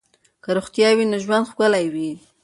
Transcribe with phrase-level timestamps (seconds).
[0.43, 2.11] که روغتیا وي نو ژوند ښکلی وي.